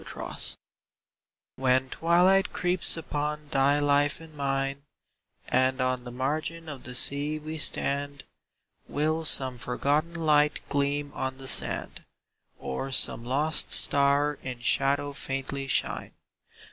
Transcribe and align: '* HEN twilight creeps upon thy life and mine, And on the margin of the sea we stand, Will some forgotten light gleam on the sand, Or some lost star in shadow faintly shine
'* 0.01 0.13
HEN 1.59 1.87
twilight 1.91 2.51
creeps 2.51 2.97
upon 2.97 3.49
thy 3.51 3.77
life 3.77 4.19
and 4.19 4.33
mine, 4.35 4.81
And 5.47 5.79
on 5.79 6.05
the 6.05 6.11
margin 6.11 6.67
of 6.67 6.85
the 6.85 6.95
sea 6.95 7.37
we 7.37 7.59
stand, 7.59 8.23
Will 8.87 9.23
some 9.25 9.59
forgotten 9.59 10.15
light 10.15 10.59
gleam 10.69 11.11
on 11.13 11.37
the 11.37 11.47
sand, 11.47 12.03
Or 12.57 12.91
some 12.91 13.23
lost 13.23 13.71
star 13.71 14.39
in 14.41 14.61
shadow 14.61 15.13
faintly 15.13 15.67
shine 15.67 16.13